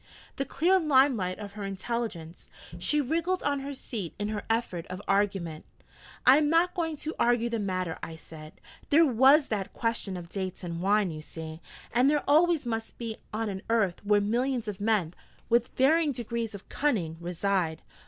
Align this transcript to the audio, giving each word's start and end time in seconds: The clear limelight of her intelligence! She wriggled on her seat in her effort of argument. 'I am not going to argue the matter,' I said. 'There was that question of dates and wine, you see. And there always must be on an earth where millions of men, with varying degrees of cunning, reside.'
The 0.37 0.45
clear 0.45 0.79
limelight 0.79 1.37
of 1.37 1.53
her 1.53 1.63
intelligence! 1.63 2.49
She 2.79 2.99
wriggled 2.99 3.43
on 3.43 3.59
her 3.59 3.75
seat 3.75 4.15
in 4.17 4.29
her 4.29 4.41
effort 4.49 4.87
of 4.87 4.99
argument. 5.07 5.63
'I 6.25 6.37
am 6.37 6.49
not 6.49 6.73
going 6.73 6.97
to 6.97 7.13
argue 7.19 7.51
the 7.51 7.59
matter,' 7.59 7.99
I 8.01 8.15
said. 8.15 8.53
'There 8.89 9.05
was 9.05 9.49
that 9.49 9.73
question 9.73 10.17
of 10.17 10.27
dates 10.27 10.63
and 10.63 10.81
wine, 10.81 11.11
you 11.11 11.21
see. 11.21 11.61
And 11.91 12.09
there 12.09 12.23
always 12.27 12.65
must 12.65 12.97
be 12.97 13.17
on 13.31 13.47
an 13.47 13.61
earth 13.69 14.03
where 14.03 14.19
millions 14.19 14.67
of 14.67 14.81
men, 14.81 15.13
with 15.49 15.67
varying 15.77 16.13
degrees 16.13 16.55
of 16.55 16.67
cunning, 16.67 17.17
reside.' 17.21 17.83